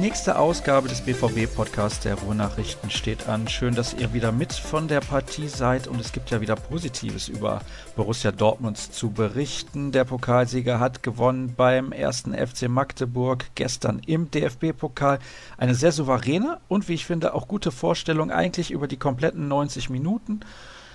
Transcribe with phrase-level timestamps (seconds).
[0.00, 3.48] Nächste Ausgabe des BVB-Podcasts der Ruhrnachrichten steht an.
[3.48, 7.28] Schön, dass ihr wieder mit von der Partie seid und es gibt ja wieder Positives
[7.28, 7.60] über
[7.96, 9.92] Borussia Dortmund zu berichten.
[9.92, 15.18] Der Pokalsieger hat gewonnen beim ersten FC Magdeburg gestern im DFB-Pokal.
[15.58, 19.90] Eine sehr souveräne und wie ich finde auch gute Vorstellung eigentlich über die kompletten 90
[19.90, 20.40] Minuten.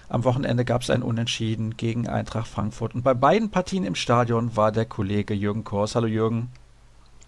[0.09, 4.57] Am Wochenende gab es ein Unentschieden gegen Eintracht Frankfurt und bei beiden Partien im Stadion
[4.57, 5.93] war der Kollege Jürgen Kors.
[5.93, 6.49] Hallo Jürgen.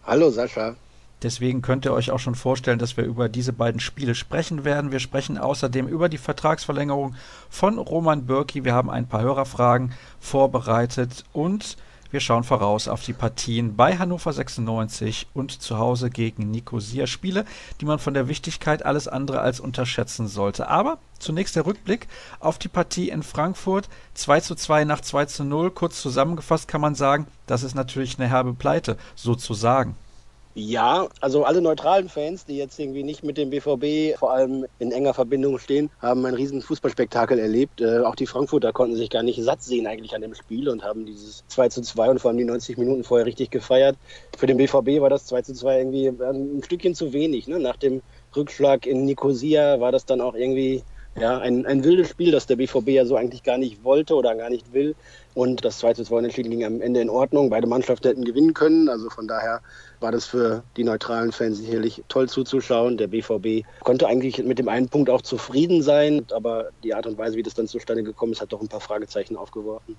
[0.04, 0.76] Hallo Sascha.
[1.24, 4.92] Deswegen könnt ihr euch auch schon vorstellen, dass wir über diese beiden Spiele sprechen werden.
[4.92, 7.16] Wir sprechen außerdem über die Vertragsverlängerung
[7.50, 8.64] von Roman Bürki.
[8.64, 11.78] Wir haben ein paar Hörerfragen vorbereitet und
[12.10, 17.06] wir schauen voraus auf die Partien bei Hannover 96 und zu Hause gegen Nicosia.
[17.06, 17.46] Spiele,
[17.82, 20.70] die man von der Wichtigkeit alles andere als unterschätzen sollte.
[20.70, 22.08] Aber zunächst der Rückblick
[22.40, 23.90] auf die Partie in Frankfurt.
[24.14, 25.72] 2 zu 2 nach 2 zu 0.
[25.72, 29.96] Kurz zusammengefasst kann man sagen, das ist natürlich eine herbe Pleite, sozusagen.
[30.60, 34.92] Ja, also alle neutralen Fans, die jetzt irgendwie nicht mit dem BVB vor allem in
[34.92, 37.80] enger Verbindung stehen, haben ein riesen Fußballspektakel erlebt.
[37.80, 40.84] Äh, auch die Frankfurter konnten sich gar nicht satt sehen eigentlich an dem Spiel und
[40.84, 43.98] haben dieses 2 zu 2 und vor allem die 90 Minuten vorher richtig gefeiert.
[44.36, 47.48] Für den BVB war das 2 zu 2 irgendwie ein Stückchen zu wenig.
[47.48, 47.60] Ne?
[47.60, 48.02] Nach dem
[48.36, 50.84] Rückschlag in Nicosia war das dann auch irgendwie
[51.20, 54.36] ja, ein, ein wildes Spiel, das der BVB ja so eigentlich gar nicht wollte oder
[54.36, 54.96] gar nicht will.
[55.34, 57.50] Und das 2 zu 2 Unentschieden ging am Ende in Ordnung.
[57.50, 58.90] Beide Mannschaften hätten gewinnen können.
[58.90, 59.62] Also von daher
[60.00, 62.98] war das für die neutralen Fans sicherlich toll zuzuschauen.
[62.98, 67.18] Der BVB konnte eigentlich mit dem einen Punkt auch zufrieden sein, aber die Art und
[67.18, 69.96] Weise, wie das dann zustande gekommen ist, hat doch ein paar Fragezeichen aufgeworfen.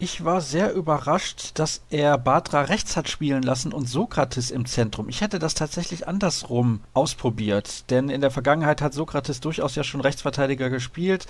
[0.00, 5.08] Ich war sehr überrascht, dass er Batra rechts hat spielen lassen und Sokrates im Zentrum.
[5.08, 10.00] Ich hätte das tatsächlich andersrum ausprobiert, denn in der Vergangenheit hat Sokrates durchaus ja schon
[10.00, 11.28] Rechtsverteidiger gespielt.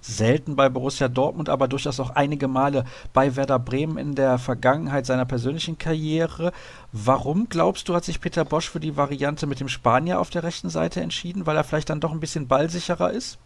[0.00, 5.04] Selten bei Borussia Dortmund, aber durchaus auch einige Male bei Werder Bremen in der Vergangenheit
[5.04, 6.52] seiner persönlichen Karriere.
[6.92, 10.42] Warum glaubst du, hat sich Peter Bosch für die Variante mit dem Spanier auf der
[10.42, 13.38] rechten Seite entschieden, weil er vielleicht dann doch ein bisschen ballsicherer ist?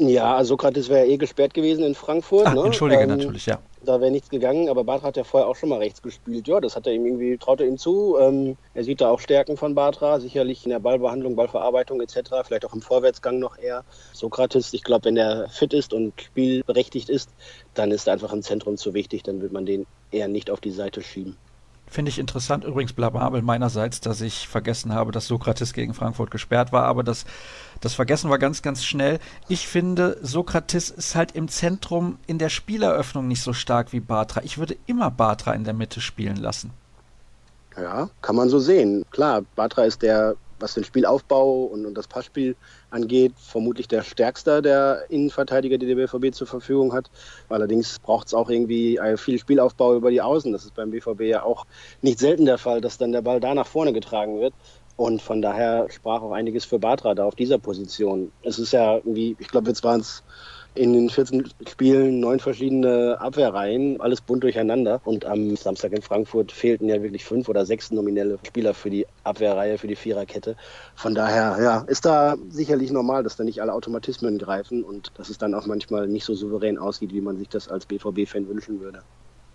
[0.00, 2.46] Ja, also Sokrates wäre eh gesperrt gewesen in Frankfurt.
[2.46, 2.66] Ach, ne?
[2.66, 3.58] Entschuldige ähm, natürlich, ja.
[3.82, 6.46] Da wäre nichts gegangen, aber Batra hat ja vorher auch schon mal rechts gespielt.
[6.46, 8.16] Ja, das hat er ihm irgendwie, traut er ihm zu.
[8.16, 12.64] Ähm, er sieht da auch Stärken von Batra, sicherlich in der Ballbehandlung, Ballverarbeitung etc., vielleicht
[12.64, 13.84] auch im Vorwärtsgang noch eher.
[14.12, 17.30] Sokrates, ich glaube, wenn er fit ist und spielberechtigt ist,
[17.74, 20.60] dann ist er einfach im Zentrum zu wichtig, dann wird man den eher nicht auf
[20.60, 21.36] die Seite schieben.
[21.90, 26.70] Finde ich interessant, übrigens blamabel meinerseits, dass ich vergessen habe, dass Sokrates gegen Frankfurt gesperrt
[26.70, 27.24] war, aber das,
[27.80, 29.18] das Vergessen war ganz, ganz schnell.
[29.48, 34.42] Ich finde, Sokrates ist halt im Zentrum in der Spieleröffnung nicht so stark wie Batra.
[34.42, 36.72] Ich würde immer Batra in der Mitte spielen lassen.
[37.76, 39.04] Ja, kann man so sehen.
[39.10, 42.56] Klar, Batra ist der was den Spielaufbau und, und, das Passspiel
[42.90, 47.10] angeht, vermutlich der stärkste der Innenverteidiger, die der BVB zur Verfügung hat.
[47.48, 50.52] Allerdings braucht es auch irgendwie viel Spielaufbau über die Außen.
[50.52, 51.66] Das ist beim BVB ja auch
[52.02, 54.54] nicht selten der Fall, dass dann der Ball da nach vorne getragen wird.
[54.98, 58.32] Und von daher sprach auch einiges für Batra da auf dieser Position.
[58.42, 60.24] Es ist ja irgendwie, ich glaube, jetzt waren es
[60.74, 65.00] in den 14 Spielen neun verschiedene Abwehrreihen, alles bunt durcheinander.
[65.04, 69.06] Und am Samstag in Frankfurt fehlten ja wirklich fünf oder sechs nominelle Spieler für die
[69.24, 70.56] Abwehrreihe, für die Viererkette.
[70.94, 75.30] Von daher, ja, ist da sicherlich normal, dass da nicht alle Automatismen greifen und dass
[75.30, 78.80] es dann auch manchmal nicht so souverän aussieht, wie man sich das als BVB-Fan wünschen
[78.80, 79.02] würde.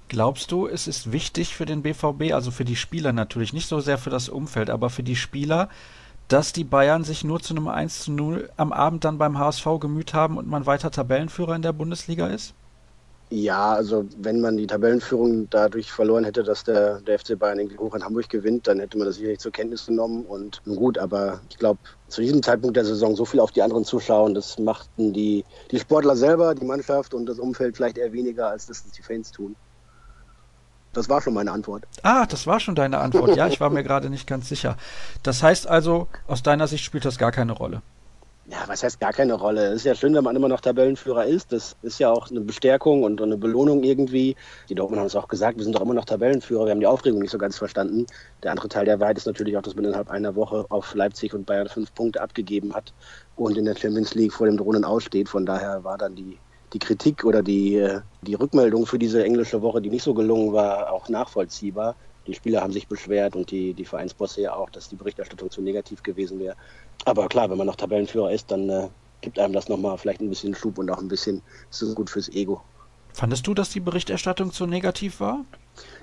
[0.09, 3.79] Glaubst du, es ist wichtig für den BVB, also für die Spieler natürlich, nicht so
[3.79, 5.69] sehr für das Umfeld, aber für die Spieler,
[6.27, 9.65] dass die Bayern sich nur zu einem 1 zu 0 am Abend dann beim HSV
[9.79, 12.55] gemüht haben und man weiter Tabellenführer in der Bundesliga ist?
[13.35, 17.79] Ja, also wenn man die Tabellenführung dadurch verloren hätte, dass der, der FC Bayern irgendwie
[17.79, 20.23] hoch in Hamburg gewinnt, dann hätte man das sicherlich zur Kenntnis genommen.
[20.25, 21.79] Und gut, aber ich glaube,
[22.09, 25.79] zu diesem Zeitpunkt der Saison so viel auf die anderen zuschauen, das machten die, die
[25.79, 29.55] Sportler selber, die Mannschaft und das Umfeld vielleicht eher weniger, als das die Fans tun.
[30.93, 31.83] Das war schon meine Antwort.
[32.03, 33.35] Ah, das war schon deine Antwort.
[33.35, 34.77] Ja, ich war mir gerade nicht ganz sicher.
[35.23, 37.81] Das heißt also, aus deiner Sicht spielt das gar keine Rolle.
[38.45, 39.67] Ja, was heißt gar keine Rolle?
[39.67, 41.53] Es ist ja schön, wenn man immer noch Tabellenführer ist.
[41.53, 44.35] Das ist ja auch eine Bestärkung und eine Belohnung irgendwie.
[44.67, 46.65] Die Dortmund haben es auch gesagt, wir sind doch immer noch Tabellenführer.
[46.65, 48.05] Wir haben die Aufregung nicht so ganz verstanden.
[48.43, 51.33] Der andere Teil der Wahrheit ist natürlich auch, dass man innerhalb einer Woche auf Leipzig
[51.33, 52.93] und Bayern fünf Punkte abgegeben hat
[53.37, 55.29] und in der Champions League vor dem Drohnen aussteht.
[55.29, 56.37] Von daher war dann die
[56.73, 60.53] die Kritik oder die, äh, die Rückmeldung für diese englische Woche, die nicht so gelungen
[60.53, 61.95] war, auch nachvollziehbar.
[62.25, 65.61] Die Spieler haben sich beschwert und die, die Vereinsbosse ja auch, dass die Berichterstattung zu
[65.61, 66.55] negativ gewesen wäre.
[67.05, 68.87] Aber klar, wenn man noch Tabellenführer ist, dann äh,
[69.21, 72.09] gibt einem das nochmal vielleicht ein bisschen Schub und auch ein bisschen, ist es gut
[72.09, 72.61] fürs Ego.
[73.13, 75.45] Fandest du, dass die Berichterstattung zu negativ war?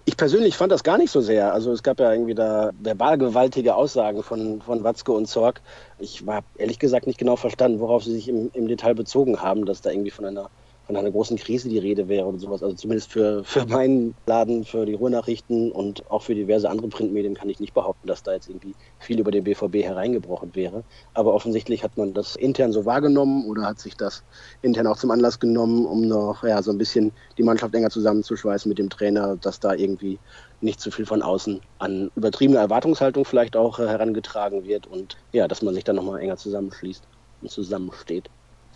[0.04, 1.52] Ich persönlich fand das gar nicht so sehr.
[1.52, 5.60] Also es gab ja irgendwie da verbalgewaltige Aussagen von, von Watzke und Zorg.
[5.98, 9.66] Ich habe ehrlich gesagt nicht genau verstanden, worauf sie sich im, im Detail bezogen haben,
[9.66, 10.50] dass da irgendwie von einer
[10.90, 12.64] von einer großen Krise die Rede wäre oder sowas.
[12.64, 17.34] Also zumindest für, für meinen Laden, für die Ruhrnachrichten und auch für diverse andere Printmedien
[17.34, 20.82] kann ich nicht behaupten, dass da jetzt irgendwie viel über den BVB hereingebrochen wäre.
[21.14, 24.24] Aber offensichtlich hat man das intern so wahrgenommen oder hat sich das
[24.62, 28.68] intern auch zum Anlass genommen, um noch ja, so ein bisschen die Mannschaft enger zusammenzuschweißen
[28.68, 30.18] mit dem Trainer, dass da irgendwie
[30.60, 35.46] nicht zu viel von außen an übertriebene Erwartungshaltung vielleicht auch äh, herangetragen wird und ja,
[35.46, 37.04] dass man sich dann nochmal enger zusammenschließt
[37.42, 38.28] und zusammensteht.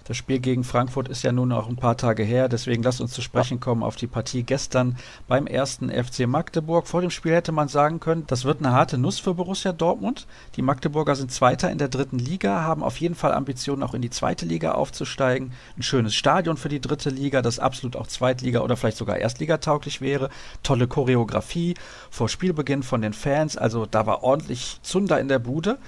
[0.06, 3.12] Das Spiel gegen Frankfurt ist ja nun auch ein paar Tage her, deswegen lasst uns
[3.12, 4.98] zu sprechen kommen auf die Partie gestern
[5.28, 6.86] beim ersten FC Magdeburg.
[6.86, 10.26] Vor dem Spiel hätte man sagen können, das wird eine harte Nuss für Borussia Dortmund.
[10.56, 14.02] Die Magdeburger sind Zweiter in der dritten Liga, haben auf jeden Fall Ambitionen, auch in
[14.02, 15.52] die zweite Liga aufzusteigen.
[15.78, 20.02] Ein schönes Stadion für die dritte Liga, das absolut auch Zweitliga oder vielleicht sogar Erstligatauglich
[20.02, 20.28] wäre.
[20.62, 21.76] Tolle Choreografie
[22.10, 25.78] vor Spielbeginn von den Fans, also da war ordentlich Zunder in der Bude.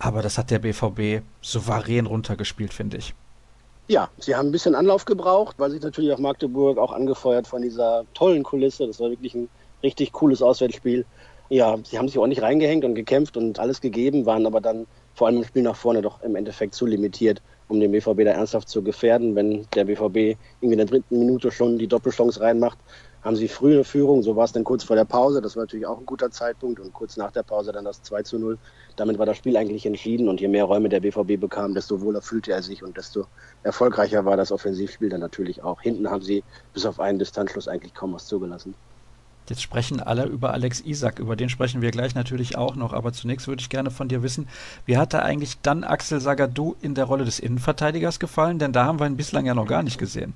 [0.00, 3.14] Aber das hat der BVB souverän runtergespielt, finde ich.
[3.90, 7.60] Ja, sie haben ein bisschen Anlauf gebraucht, weil sich natürlich auch Magdeburg auch angefeuert von
[7.60, 8.86] dieser tollen Kulisse.
[8.86, 9.48] Das war wirklich ein
[9.82, 11.04] richtig cooles Auswärtsspiel.
[11.48, 15.26] Ja, sie haben sich ordentlich reingehängt und gekämpft und alles gegeben, waren aber dann vor
[15.26, 18.68] allem im Spiel nach vorne doch im Endeffekt zu limitiert, um den BVB da ernsthaft
[18.68, 19.34] zu gefährden.
[19.34, 22.78] Wenn der BVB irgendwie in der dritten Minute schon die Doppelchance reinmacht,
[23.22, 25.86] haben sie frühe Führung, so war es dann kurz vor der Pause, das war natürlich
[25.86, 28.58] auch ein guter Zeitpunkt und kurz nach der Pause dann das 2 zu 0.
[28.96, 32.22] Damit war das Spiel eigentlich entschieden und je mehr Räume der BVB bekam, desto wohler
[32.22, 33.26] fühlte er sich und desto
[33.62, 35.80] erfolgreicher war das Offensivspiel dann natürlich auch.
[35.82, 38.74] Hinten haben sie bis auf einen Distanzschluss eigentlich kaum was zugelassen.
[39.48, 43.12] Jetzt sprechen alle über Alex Isak, über den sprechen wir gleich natürlich auch noch, aber
[43.12, 44.48] zunächst würde ich gerne von dir wissen,
[44.86, 48.60] wie hat da eigentlich dann Axel Sagadou in der Rolle des Innenverteidigers gefallen?
[48.60, 50.34] Denn da haben wir ihn bislang ja noch gar nicht gesehen.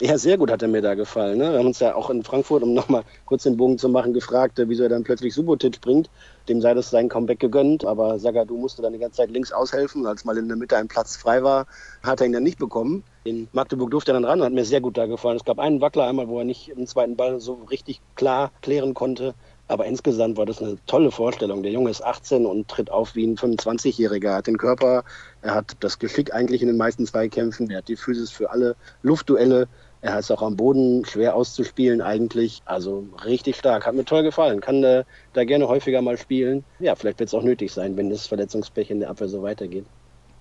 [0.00, 1.38] Ja, sehr gut hat er mir da gefallen.
[1.38, 1.50] Ne?
[1.50, 4.60] Wir haben uns ja auch in Frankfurt, um nochmal kurz den Bogen zu machen, gefragt,
[4.60, 6.08] äh, wieso er dann plötzlich Subotic bringt.
[6.48, 10.06] Dem sei das sein Comeback gegönnt, aber Sagadu musste dann die ganze Zeit links aushelfen.
[10.06, 11.66] Als mal in der Mitte ein Platz frei war,
[12.04, 13.02] hat er ihn dann nicht bekommen.
[13.24, 15.36] In Magdeburg durfte er dann ran, hat mir sehr gut da gefallen.
[15.36, 18.94] Es gab einen Wackler einmal, wo er nicht im zweiten Ball so richtig klar klären
[18.94, 19.34] konnte.
[19.68, 21.62] Aber insgesamt war das eine tolle Vorstellung.
[21.62, 24.28] Der Junge ist 18 und tritt auf wie ein 25-Jähriger.
[24.28, 25.04] Er hat den Körper,
[25.42, 28.76] er hat das Geschick eigentlich in den meisten Zweikämpfen, er hat die Physis für alle
[29.02, 29.68] Luftduelle.
[30.00, 32.62] Er ist auch am Boden schwer auszuspielen eigentlich.
[32.64, 33.86] Also richtig stark.
[33.86, 34.60] Hat mir toll gefallen.
[34.60, 36.64] Kann äh, da gerne häufiger mal spielen.
[36.78, 39.86] Ja, vielleicht wird es auch nötig sein, wenn das Verletzungspech in der Abwehr so weitergeht.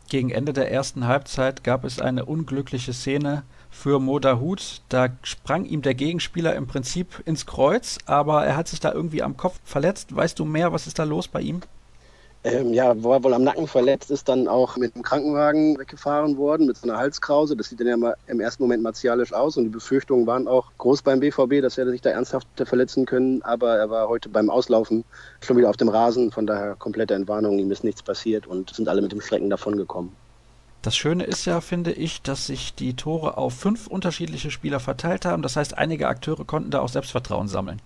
[0.10, 4.82] Gegen Ende der ersten Halbzeit gab es eine unglückliche Szene für Modahut.
[4.88, 9.22] Da sprang ihm der Gegenspieler im Prinzip ins Kreuz, aber er hat sich da irgendwie
[9.22, 10.16] am Kopf verletzt.
[10.16, 11.60] Weißt du mehr, was ist da los bei ihm?
[12.44, 16.38] Ähm, ja, wo er wohl am Nacken verletzt ist, dann auch mit einem Krankenwagen weggefahren
[16.38, 17.56] worden, mit so einer Halskrause.
[17.56, 20.72] Das sieht dann ja mal im ersten Moment martialisch aus und die Befürchtungen waren auch
[20.78, 23.42] groß beim BVB, dass er sich da ernsthaft verletzen können.
[23.42, 25.04] Aber er war heute beim Auslaufen
[25.42, 28.88] schon wieder auf dem Rasen, von daher komplette Entwarnung, ihm ist nichts passiert und sind
[28.88, 30.12] alle mit dem Schrecken davongekommen.
[30.84, 35.26] Das Schöne ist ja, finde ich, dass sich die Tore auf fünf unterschiedliche Spieler verteilt
[35.26, 35.42] haben.
[35.42, 37.82] Das heißt, einige Akteure konnten da auch Selbstvertrauen sammeln.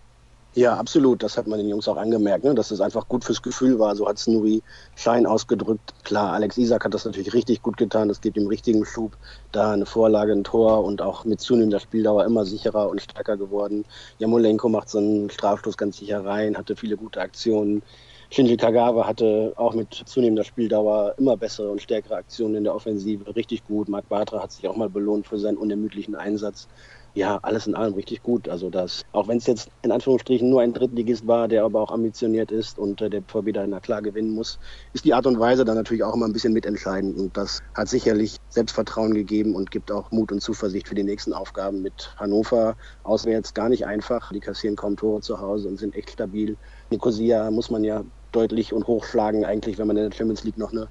[0.54, 1.24] Ja, absolut.
[1.24, 2.54] Das hat man den Jungs auch angemerkt, ne?
[2.54, 3.96] dass es einfach gut fürs Gefühl war.
[3.96, 4.62] So hat es Nuri
[4.96, 5.94] Schein ausgedrückt.
[6.04, 8.10] Klar, Alex Isak hat das natürlich richtig gut getan.
[8.10, 9.18] Das gibt ihm richtigen Schub.
[9.54, 13.86] Da eine Vorlage, ein Tor und auch mit zunehmender Spieldauer immer sicherer und stärker geworden.
[14.18, 17.82] Jamolenko macht so einen Strafstoß ganz sicher rein, hatte viele gute Aktionen.
[18.30, 23.36] Shinji Kagawa hatte auch mit zunehmender Spieldauer immer bessere und stärkere Aktionen in der Offensive.
[23.36, 23.88] Richtig gut.
[23.88, 26.68] Marc Bartra hat sich auch mal belohnt für seinen unermüdlichen Einsatz
[27.14, 28.48] ja, alles in allem richtig gut.
[28.48, 31.92] Also das, auch wenn es jetzt in Anführungsstrichen nur ein Drittligist war, der aber auch
[31.92, 34.60] ambitioniert ist und äh, der BVB da klar gewinnen muss,
[34.94, 37.18] ist die Art und Weise dann natürlich auch immer ein bisschen mitentscheidend.
[37.18, 41.34] Und das hat sicherlich Selbstvertrauen gegeben und gibt auch Mut und Zuversicht für die nächsten
[41.34, 42.76] Aufgaben mit Hannover.
[43.04, 44.32] Auswärts gar nicht einfach.
[44.32, 46.58] Die kassieren kaum Tore zu Hause und sind echt stabil.
[46.90, 50.72] Nicosia muss man ja deutlich und hochschlagen, eigentlich, wenn man in der Champions League noch
[50.72, 50.88] eine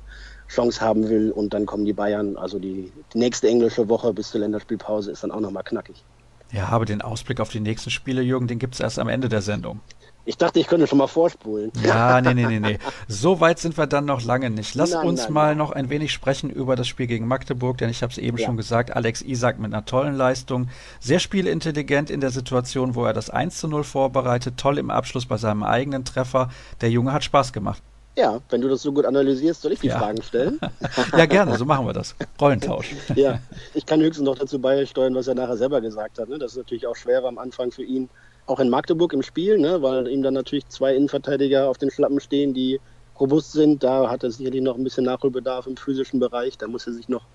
[0.49, 1.31] Chance haben will.
[1.31, 2.37] Und dann kommen die Bayern.
[2.37, 6.05] Also die, die nächste englische Woche bis zur Länderspielpause ist dann auch nochmal knackig.
[6.53, 9.29] Ja, habe den Ausblick auf die nächsten Spiele, Jürgen, den gibt es erst am Ende
[9.29, 9.81] der Sendung.
[10.27, 11.73] Ich dachte, ich könnte schon mal vorspulen.
[11.83, 12.79] Ja, nee, nee, nee, nee.
[13.09, 14.75] So weit sind wir dann noch lange nicht.
[14.75, 15.59] Lass nein, uns nein, mal nein.
[15.59, 18.47] noch ein wenig sprechen über das Spiel gegen Magdeburg, denn ich habe es eben ja.
[18.47, 20.69] schon gesagt, Alex Isak mit einer tollen Leistung,
[21.01, 25.27] sehr spielintelligent in der Situation, wo er das 1 zu 0 vorbereitet, toll im Abschluss
[25.27, 26.51] bei seinem eigenen Treffer.
[26.81, 27.83] Der Junge hat Spaß gemacht.
[28.17, 29.99] Ja, wenn du das so gut analysierst, soll ich die ja.
[29.99, 30.59] Fragen stellen?
[31.17, 32.15] ja, gerne, so machen wir das.
[32.41, 32.95] Rollentausch.
[33.15, 33.39] ja,
[33.75, 36.29] ich kann höchstens noch dazu beisteuern, was er nachher selber gesagt hat.
[36.29, 36.39] Ne?
[36.39, 38.09] Das ist natürlich auch schwer am Anfang für ihn,
[38.47, 39.81] auch in Magdeburg im Spiel, ne?
[39.81, 42.81] weil ihm dann natürlich zwei Innenverteidiger auf den Schlappen stehen, die
[43.19, 43.83] robust sind.
[43.83, 46.59] Da hat er sicherlich noch ein bisschen Nachholbedarf im physischen Bereich.
[46.59, 47.27] Da muss er sich noch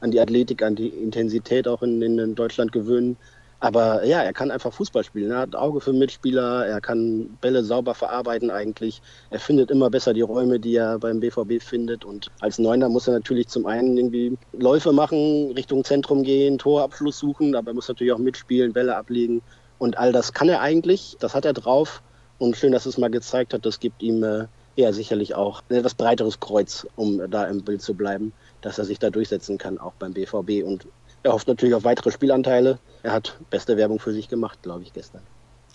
[0.00, 3.16] an die Athletik, an die Intensität auch in, in Deutschland gewöhnen.
[3.64, 5.30] Aber ja, er kann einfach Fußball spielen.
[5.30, 9.00] Er hat Auge für Mitspieler, er kann Bälle sauber verarbeiten eigentlich.
[9.30, 12.04] Er findet immer besser die Räume, die er beim BVB findet.
[12.04, 17.18] Und als Neuner muss er natürlich zum einen irgendwie Läufe machen, Richtung Zentrum gehen, Torabschluss
[17.18, 19.40] suchen, aber er muss natürlich auch mitspielen, Bälle ablegen.
[19.78, 22.02] Und all das kann er eigentlich, das hat er drauf.
[22.36, 24.44] Und schön, dass es mal gezeigt hat, das gibt ihm äh,
[24.76, 28.84] ja sicherlich auch ein etwas breiteres Kreuz, um da im Bild zu bleiben, dass er
[28.84, 30.62] sich da durchsetzen kann, auch beim BVB.
[30.66, 30.86] Und
[31.24, 32.78] er hofft natürlich auf weitere Spielanteile.
[33.02, 35.22] Er hat beste Werbung für sich gemacht, glaube ich, gestern.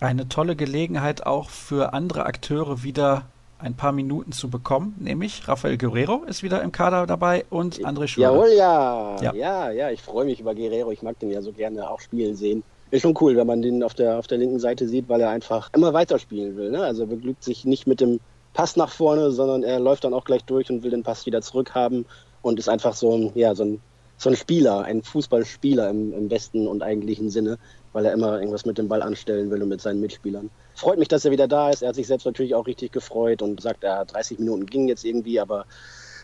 [0.00, 3.26] Eine tolle Gelegenheit auch für andere Akteure wieder
[3.58, 8.06] ein paar Minuten zu bekommen, nämlich Rafael Guerrero ist wieder im Kader dabei und André
[8.06, 8.32] Schürrle.
[8.32, 9.16] Jawohl, ja.
[9.20, 9.34] ja.
[9.34, 10.92] Ja, ja, ich freue mich über Guerrero.
[10.92, 12.62] Ich mag den ja so gerne auch spielen sehen.
[12.90, 15.28] Ist schon cool, wenn man den auf der, auf der linken Seite sieht, weil er
[15.28, 16.70] einfach immer weiterspielen will.
[16.70, 16.82] Ne?
[16.82, 18.20] Also beglückt sich nicht mit dem
[18.54, 21.42] Pass nach vorne, sondern er läuft dann auch gleich durch und will den Pass wieder
[21.42, 22.06] zurückhaben
[22.40, 23.80] und ist einfach so ein, ja, so ein
[24.20, 27.58] so ein Spieler, ein Fußballspieler im, im besten und eigentlichen Sinne,
[27.94, 30.50] weil er immer irgendwas mit dem Ball anstellen will und mit seinen Mitspielern.
[30.74, 31.80] Freut mich, dass er wieder da ist.
[31.80, 35.06] Er hat sich selbst natürlich auch richtig gefreut und sagt, ja, 30 Minuten gingen jetzt
[35.06, 35.64] irgendwie, aber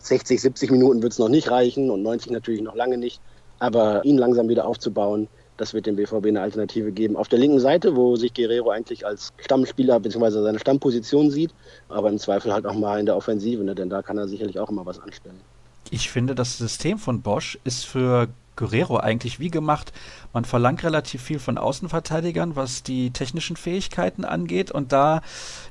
[0.02, 3.22] 60, 70 Minuten wird es noch nicht reichen und 90 natürlich noch lange nicht.
[3.60, 5.26] Aber ihn langsam wieder aufzubauen,
[5.56, 7.16] das wird dem BVB eine Alternative geben.
[7.16, 10.42] Auf der linken Seite, wo sich Guerrero eigentlich als Stammspieler bzw.
[10.42, 11.54] seine Stammposition sieht,
[11.88, 13.74] aber im Zweifel halt auch mal in der Offensive, ne?
[13.74, 15.40] denn da kann er sicherlich auch immer was anstellen
[15.90, 19.92] ich finde, das System von Bosch ist für Guerrero eigentlich wie gemacht.
[20.32, 24.70] Man verlangt relativ viel von Außenverteidigern, was die technischen Fähigkeiten angeht.
[24.70, 25.20] Und da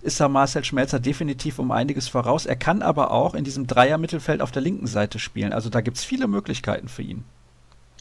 [0.02, 2.46] ist da Marcel Schmelzer definitiv um einiges voraus.
[2.46, 5.52] Er kann aber auch in diesem Dreier-Mittelfeld auf der linken Seite spielen.
[5.52, 7.26] Also da gibt es viele Möglichkeiten für ihn.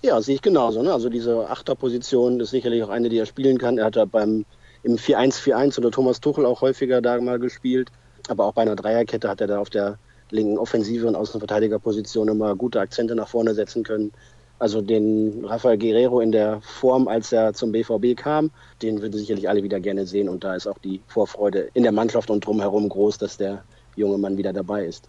[0.02, 0.82] Ja, sehe ich genauso.
[0.82, 0.92] Ne?
[0.92, 3.78] Also diese Achterposition ist sicherlich auch eine, die er spielen kann.
[3.78, 4.44] Er hat da beim
[4.82, 7.90] im 4-1-4-1 oder Thomas Tuchel auch häufiger da mal gespielt.
[8.28, 9.98] Aber auch bei einer Dreierkette hat er da auf der
[10.30, 14.12] linken Offensive und Außenverteidigerposition immer gute Akzente nach vorne setzen können.
[14.58, 18.50] Also den Rafael Guerrero in der Form, als er zum BVB kam,
[18.82, 20.28] den würden sicherlich alle wieder gerne sehen.
[20.28, 23.64] Und da ist auch die Vorfreude in der Mannschaft und drumherum groß, dass der
[23.96, 25.08] junge Mann wieder dabei ist.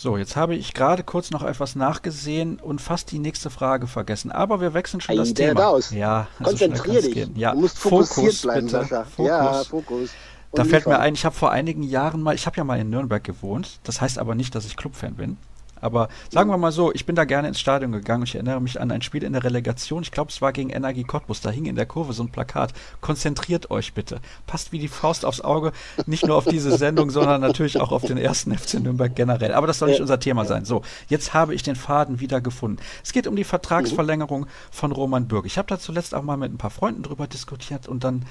[0.00, 4.30] So, jetzt habe ich gerade kurz noch etwas nachgesehen und fast die nächste Frage vergessen.
[4.30, 5.54] Aber wir wechseln schon Ein das Thema.
[5.54, 5.90] Daus.
[5.90, 7.28] Ja, konzentrier dich.
[7.34, 8.78] Ja, du musst fokussiert Fokus, bleiben, bitte.
[8.78, 9.04] Sascha.
[9.04, 9.26] Fokus.
[9.26, 10.10] Ja, Fokus.
[10.52, 12.90] Da fällt mir ein, ich habe vor einigen Jahren mal, ich habe ja mal in
[12.90, 13.80] Nürnberg gewohnt.
[13.84, 15.36] Das heißt aber nicht, dass ich Clubfan bin.
[15.80, 18.24] Aber sagen wir mal so, ich bin da gerne ins Stadion gegangen.
[18.24, 20.02] Ich erinnere mich an ein Spiel in der Relegation.
[20.02, 21.40] Ich glaube, es war gegen Energie Cottbus.
[21.40, 22.72] Da hing in der Kurve so ein Plakat.
[23.00, 24.20] Konzentriert euch bitte.
[24.46, 25.72] Passt wie die Faust aufs Auge.
[26.06, 29.52] Nicht nur auf diese Sendung, sondern natürlich auch auf den ersten FC Nürnberg generell.
[29.52, 30.64] Aber das soll nicht unser Thema sein.
[30.64, 32.82] So, jetzt habe ich den Faden wieder gefunden.
[33.04, 35.46] Es geht um die Vertragsverlängerung von Roman Bürg.
[35.46, 38.24] Ich habe da zuletzt auch mal mit ein paar Freunden drüber diskutiert und dann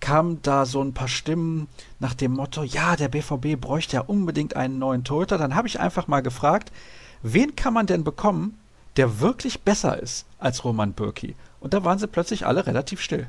[0.00, 4.56] kamen da so ein paar Stimmen nach dem Motto, ja, der BVB bräuchte ja unbedingt
[4.56, 5.38] einen neuen Torhüter.
[5.38, 6.72] Dann habe ich einfach mal gefragt,
[7.22, 8.58] wen kann man denn bekommen,
[8.96, 11.34] der wirklich besser ist als Roman Bürki?
[11.60, 13.28] Und da waren sie plötzlich alle relativ still.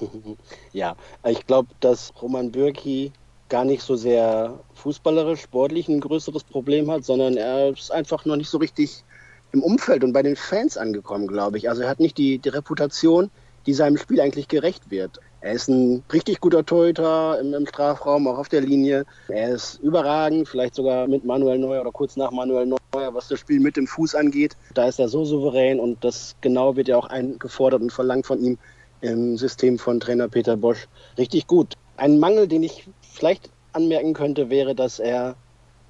[0.72, 3.12] Ja, ich glaube, dass Roman Bürki
[3.48, 8.36] gar nicht so sehr fußballerisch, sportlich ein größeres Problem hat, sondern er ist einfach noch
[8.36, 9.04] nicht so richtig
[9.52, 11.68] im Umfeld und bei den Fans angekommen, glaube ich.
[11.68, 13.30] Also er hat nicht die, die Reputation,
[13.66, 15.20] die seinem Spiel eigentlich gerecht wird.
[15.42, 19.04] Er ist ein richtig guter Torhüter im, im, Strafraum, auch auf der Linie.
[19.28, 23.40] Er ist überragend, vielleicht sogar mit Manuel Neuer oder kurz nach Manuel Neuer, was das
[23.40, 24.56] Spiel mit dem Fuß angeht.
[24.74, 28.40] Da ist er so souverän und das genau wird ja auch eingefordert und verlangt von
[28.40, 28.56] ihm
[29.00, 30.86] im System von Trainer Peter Bosch.
[31.18, 31.74] Richtig gut.
[31.96, 35.34] Ein Mangel, den ich vielleicht anmerken könnte, wäre, dass er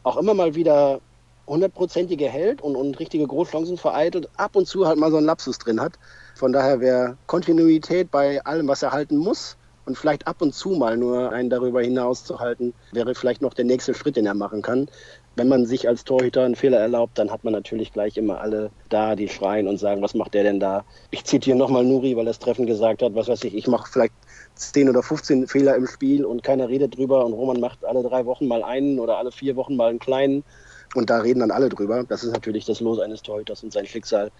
[0.02, 1.00] auch immer mal wieder
[1.46, 5.58] hundertprozentige hält und, und richtige Großchancen vereitelt, ab und zu halt mal so einen Lapsus
[5.58, 5.94] drin hat.
[6.34, 10.70] Von daher wäre Kontinuität bei allem, was er halten muss und vielleicht ab und zu
[10.70, 14.34] mal nur einen darüber hinaus zu halten, wäre vielleicht noch der nächste Schritt, den er
[14.34, 14.86] machen kann.
[15.34, 18.70] Wenn man sich als Torhüter einen Fehler erlaubt, dann hat man natürlich gleich immer alle
[18.90, 20.84] da, die schreien und sagen, was macht der denn da?
[21.10, 24.14] Ich zitiere nochmal Nuri, weil das Treffen gesagt hat, was weiß ich, ich mache vielleicht
[24.54, 28.26] 10 oder 15 Fehler im Spiel und keiner redet drüber und Roman macht alle drei
[28.26, 30.44] Wochen mal einen oder alle vier Wochen mal einen kleinen
[30.94, 32.04] und da reden dann alle drüber.
[32.04, 34.30] Das ist natürlich das Los eines Torhüters und sein Schicksal.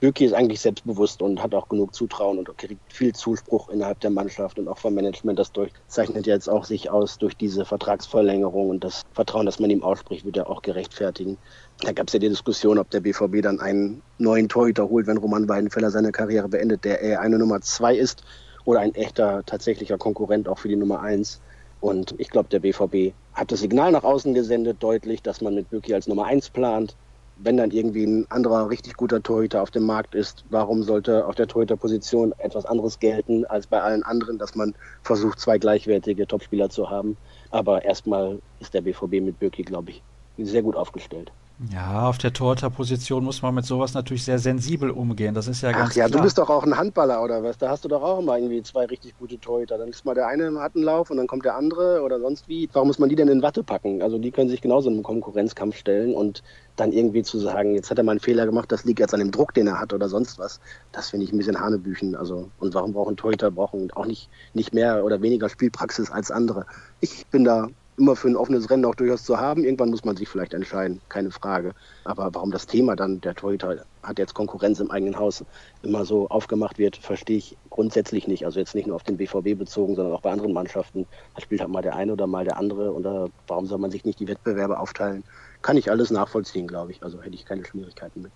[0.00, 4.08] Böki ist eigentlich selbstbewusst und hat auch genug Zutrauen und kriegt viel Zuspruch innerhalb der
[4.08, 5.38] Mannschaft und auch vom Management.
[5.38, 5.52] Das
[5.88, 10.24] zeichnet jetzt auch sich aus durch diese Vertragsverlängerung und das Vertrauen, das man ihm ausspricht,
[10.24, 11.36] wird er auch gerechtfertigen.
[11.82, 15.18] Da gab es ja die Diskussion, ob der BVB dann einen neuen Torhüter holt, wenn
[15.18, 18.24] Roman Weidenfeller seine Karriere beendet, der eher eine Nummer zwei ist
[18.64, 21.42] oder ein echter, tatsächlicher Konkurrent auch für die Nummer eins.
[21.80, 25.70] Und ich glaube, der BVB hat das Signal nach außen gesendet, deutlich, dass man mit
[25.70, 26.96] Böki als Nummer eins plant
[27.42, 31.34] wenn dann irgendwie ein anderer richtig guter Torhüter auf dem Markt ist, warum sollte auf
[31.34, 36.68] der Torhüterposition etwas anderes gelten als bei allen anderen, dass man versucht, zwei gleichwertige Topspieler
[36.68, 37.16] zu haben.
[37.50, 40.02] Aber erstmal ist der BVB mit Bürki, glaube ich,
[40.46, 41.32] sehr gut aufgestellt.
[41.70, 45.34] Ja, auf der Torhüterposition muss man mit sowas natürlich sehr sensibel umgehen.
[45.34, 46.18] Das ist ja ganz Ach ja, klar.
[46.18, 47.58] du bist doch auch ein Handballer oder was?
[47.58, 49.76] Da hast du doch auch immer irgendwie zwei richtig gute Torhüter.
[49.76, 52.48] Dann ist mal der eine hat einen Lauf und dann kommt der andere oder sonst
[52.48, 52.66] wie.
[52.72, 54.00] Warum muss man die denn in Watte packen?
[54.00, 56.42] Also die können sich genauso in einen Konkurrenzkampf stellen und
[56.76, 59.20] dann irgendwie zu sagen, jetzt hat er mal einen Fehler gemacht, das liegt jetzt an
[59.20, 60.60] dem Druck, den er hat oder sonst was.
[60.92, 62.16] Das finde ich ein bisschen Hanebüchen.
[62.16, 66.64] Also und warum brauchen Torhüter brauchen auch nicht nicht mehr oder weniger Spielpraxis als andere?
[67.00, 67.68] Ich bin da
[68.00, 69.62] immer für ein offenes Rennen auch durchaus zu haben.
[69.62, 71.72] Irgendwann muss man sich vielleicht entscheiden, keine Frage.
[72.04, 75.44] Aber warum das Thema dann, der Torhüter hat jetzt Konkurrenz im eigenen Haus,
[75.82, 78.46] immer so aufgemacht wird, verstehe ich grundsätzlich nicht.
[78.46, 81.06] Also jetzt nicht nur auf den BVB bezogen, sondern auch bei anderen Mannschaften.
[81.34, 82.92] Da spielt halt mal der eine oder mal der andere.
[82.92, 85.22] Oder warum soll man sich nicht die Wettbewerbe aufteilen?
[85.60, 87.02] Kann ich alles nachvollziehen, glaube ich.
[87.02, 88.32] Also hätte ich keine Schwierigkeiten mit.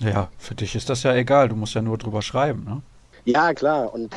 [0.00, 1.48] Ja, für dich ist das ja egal.
[1.48, 2.82] Du musst ja nur drüber schreiben, ne?
[3.24, 3.94] Ja, klar.
[3.94, 4.12] Und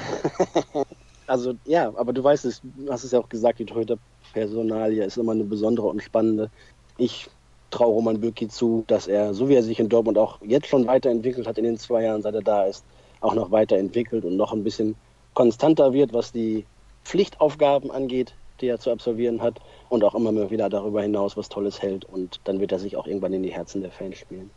[1.27, 5.17] also ja, aber du weißt es, du hast es ja auch gesagt, die Torhüter-Personalie ist
[5.17, 6.49] immer eine besondere und spannende.
[6.97, 7.29] Ich
[7.69, 10.87] traue Roman Bürki zu, dass er, so wie er sich in Dortmund auch jetzt schon
[10.87, 12.85] weiterentwickelt hat in den zwei Jahren, seit er da ist,
[13.19, 14.95] auch noch weiterentwickelt und noch ein bisschen
[15.33, 16.65] konstanter wird, was die
[17.03, 21.81] Pflichtaufgaben angeht, die er zu absolvieren hat und auch immer wieder darüber hinaus was Tolles
[21.81, 24.49] hält und dann wird er sich auch irgendwann in die Herzen der Fans spielen.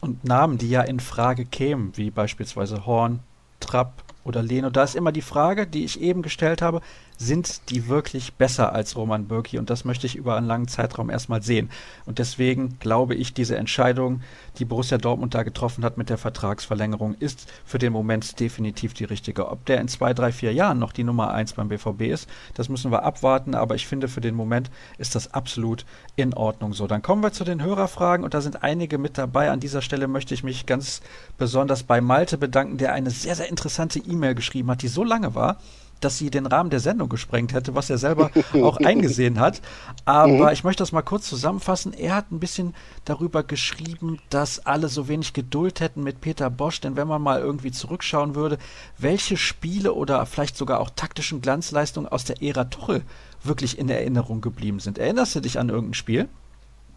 [0.00, 3.20] Und Namen, die ja in Frage kämen, wie beispielsweise Horn,
[3.60, 6.80] Trapp oder Leno, da ist immer die Frage, die ich eben gestellt habe,
[7.18, 9.58] sind die wirklich besser als Roman Bürki?
[9.58, 11.68] Und das möchte ich über einen langen Zeitraum erstmal sehen.
[12.06, 14.22] Und deswegen glaube ich, diese Entscheidung,
[14.58, 19.04] die Borussia Dortmund da getroffen hat mit der Vertragsverlängerung, ist für den Moment definitiv die
[19.04, 19.48] richtige.
[19.48, 22.68] Ob der in zwei, drei, vier Jahren noch die Nummer eins beim BVB ist, das
[22.68, 23.54] müssen wir abwarten.
[23.54, 25.84] Aber ich finde, für den Moment ist das absolut
[26.14, 26.86] in Ordnung so.
[26.86, 29.50] Dann kommen wir zu den Hörerfragen und da sind einige mit dabei.
[29.50, 31.00] An dieser Stelle möchte ich mich ganz
[31.36, 35.34] besonders bei Malte bedanken, der eine sehr, sehr interessante E-Mail geschrieben hat, die so lange
[35.34, 35.58] war,
[36.00, 39.60] dass sie den Rahmen der Sendung gesprengt hätte, was er selber auch eingesehen hat.
[40.04, 40.52] Aber mhm.
[40.52, 41.92] ich möchte das mal kurz zusammenfassen.
[41.92, 42.74] Er hat ein bisschen
[43.04, 47.40] darüber geschrieben, dass alle so wenig Geduld hätten mit Peter Bosch, denn wenn man mal
[47.40, 48.58] irgendwie zurückschauen würde,
[48.96, 53.02] welche Spiele oder vielleicht sogar auch taktischen Glanzleistungen aus der Ära Tuchel
[53.42, 54.98] wirklich in Erinnerung geblieben sind.
[54.98, 56.28] Erinnerst du dich an irgendein Spiel?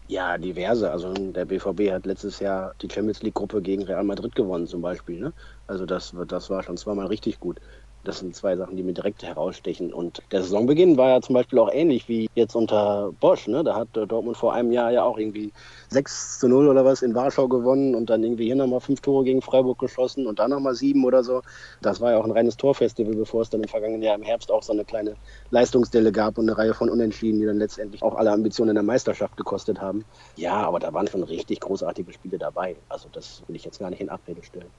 [0.08, 0.90] Ja, diverse.
[0.90, 4.82] Also der BVB hat letztes Jahr die Champions League Gruppe gegen Real Madrid gewonnen zum
[4.82, 5.20] Beispiel.
[5.20, 5.32] Ne?
[5.66, 7.60] Also das, das war schon zweimal richtig gut.
[8.04, 9.92] Das sind zwei Sachen, die mir direkt herausstechen.
[9.92, 13.46] Und der Saisonbeginn war ja zum Beispiel auch ähnlich wie jetzt unter Bosch.
[13.46, 13.62] Ne?
[13.62, 15.52] Da hat Dortmund vor einem Jahr ja auch irgendwie
[15.88, 19.22] 6 zu 0 oder was in Warschau gewonnen und dann irgendwie hier nochmal fünf Tore
[19.22, 21.42] gegen Freiburg geschossen und dann nochmal sieben oder so.
[21.80, 24.50] Das war ja auch ein reines Torfestival, bevor es dann im vergangenen Jahr im Herbst
[24.50, 25.14] auch so eine kleine
[25.50, 28.82] Leistungsdelle gab und eine Reihe von Unentschieden, die dann letztendlich auch alle Ambitionen in der
[28.82, 30.04] Meisterschaft gekostet haben.
[30.36, 32.76] Ja, aber da waren schon richtig großartige Spiele dabei.
[32.88, 34.72] Also das will ich jetzt gar nicht in Abrede stellen.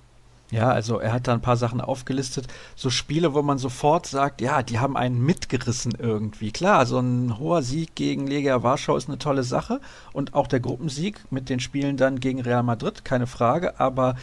[0.53, 2.45] Ja, also er hat da ein paar Sachen aufgelistet.
[2.75, 6.51] So Spiele, wo man sofort sagt, ja, die haben einen mitgerissen irgendwie.
[6.51, 9.81] Klar, so ein hoher Sieg gegen Legia Warschau ist eine tolle Sache.
[10.13, 13.79] Und auch der Gruppensieg mit den Spielen dann gegen Real Madrid, keine Frage.
[13.79, 14.15] Aber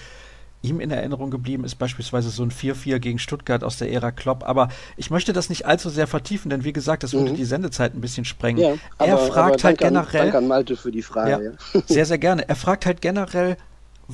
[0.62, 4.44] ihm in Erinnerung geblieben ist beispielsweise so ein 4-4 gegen Stuttgart aus der Ära Klopp.
[4.48, 7.36] Aber ich möchte das nicht allzu sehr vertiefen, denn wie gesagt, das würde mhm.
[7.36, 8.62] die Sendezeit ein bisschen sprengen.
[8.62, 10.22] Ja, er aber, fragt aber halt generell.
[10.22, 11.56] Danke an Malte für die Frage.
[11.74, 12.48] Ja, sehr, sehr gerne.
[12.48, 13.56] Er fragt halt generell,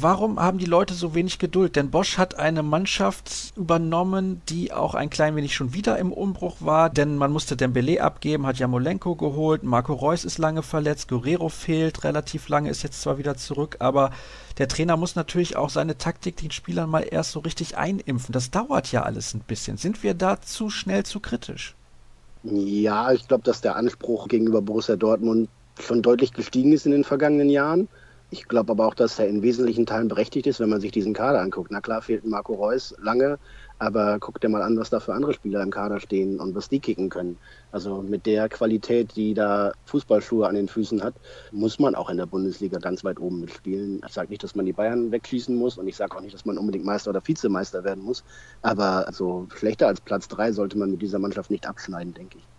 [0.03, 1.77] warum haben die Leute so wenig Geduld?
[1.77, 6.57] Denn Bosch hat eine Mannschaft übernommen, die auch ein klein wenig schon wieder im Umbruch
[6.61, 11.49] war, denn man musste Dembele abgeben, hat Jamolenko geholt, Marco Reus ist lange verletzt, Guerrero
[11.49, 14.11] fehlt relativ lange, ist jetzt zwar wieder zurück, aber
[14.59, 18.33] der Trainer muss natürlich auch seine Taktik den Spielern mal erst so richtig einimpfen.
[18.33, 19.77] Das dauert ja alles ein bisschen.
[19.77, 21.75] Sind wir da zu schnell zu kritisch?
[22.43, 25.49] Ja, ich glaube, dass der Anspruch gegenüber Borussia Dortmund
[25.81, 27.89] schon deutlich gestiegen ist in den vergangenen Jahren.
[28.31, 31.15] Ich glaube aber auch, dass er in wesentlichen Teilen berechtigt ist, wenn man sich diesen
[31.15, 31.71] Kader anguckt.
[31.71, 33.39] Na klar fehlt Marco Reus lange,
[33.79, 36.69] aber guck dir mal an, was da für andere Spieler im Kader stehen und was
[36.69, 37.39] die kicken können.
[37.71, 41.15] Also mit der Qualität, die da Fußballschuhe an den Füßen hat,
[41.53, 44.01] muss man auch in der Bundesliga ganz weit oben mitspielen.
[44.05, 46.45] Ich sage nicht, dass man die Bayern wegschießen muss und ich sage auch nicht, dass
[46.45, 48.25] man unbedingt Meister oder Vizemeister werden muss.
[48.61, 52.56] Aber so schlechter als Platz drei sollte man mit dieser Mannschaft nicht abschneiden, denke ich.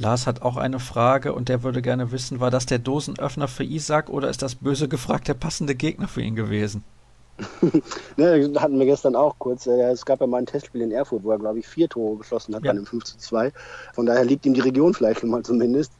[0.00, 3.64] Lars hat auch eine Frage und der würde gerne wissen, war das der Dosenöffner für
[3.64, 6.84] Isaac oder ist das böse gefragt der passende Gegner für ihn gewesen?
[8.16, 9.66] ne, hatten wir gestern auch kurz.
[9.66, 12.18] Äh, es gab ja mal ein Testspiel in Erfurt, wo er, glaube ich, vier Tore
[12.18, 12.72] geschossen hat ja.
[12.72, 13.52] bei einem 5 zu 2.
[13.94, 15.92] Von daher liegt ihm die Region vielleicht schon mal zumindest.